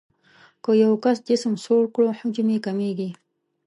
[0.63, 0.91] که یو
[1.27, 3.09] جسم سوړ کړو حجم یې کمیږي.